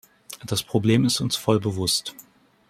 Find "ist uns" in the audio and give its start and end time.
1.05-1.35